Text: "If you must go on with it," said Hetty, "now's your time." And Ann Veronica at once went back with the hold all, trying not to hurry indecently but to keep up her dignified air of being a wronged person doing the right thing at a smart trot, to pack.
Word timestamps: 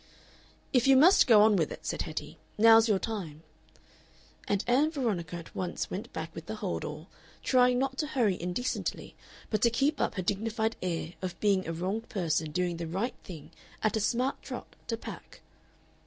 "If 0.73 0.87
you 0.87 0.97
must 0.97 1.27
go 1.27 1.43
on 1.43 1.55
with 1.55 1.71
it," 1.71 1.85
said 1.85 2.01
Hetty, 2.01 2.39
"now's 2.57 2.87
your 2.89 2.97
time." 2.97 3.43
And 4.47 4.63
Ann 4.65 4.89
Veronica 4.89 5.35
at 5.35 5.53
once 5.53 5.91
went 5.91 6.11
back 6.11 6.33
with 6.33 6.47
the 6.47 6.55
hold 6.55 6.83
all, 6.83 7.07
trying 7.43 7.77
not 7.77 7.99
to 7.99 8.07
hurry 8.07 8.35
indecently 8.41 9.13
but 9.51 9.61
to 9.61 9.69
keep 9.69 10.01
up 10.01 10.15
her 10.15 10.23
dignified 10.23 10.75
air 10.81 11.13
of 11.21 11.39
being 11.39 11.67
a 11.67 11.71
wronged 11.71 12.09
person 12.09 12.49
doing 12.49 12.77
the 12.77 12.87
right 12.87 13.13
thing 13.23 13.51
at 13.83 13.95
a 13.95 13.99
smart 13.99 14.41
trot, 14.41 14.75
to 14.87 14.97
pack. 14.97 15.41